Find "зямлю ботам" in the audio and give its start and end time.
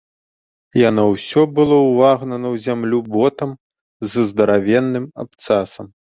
2.65-3.55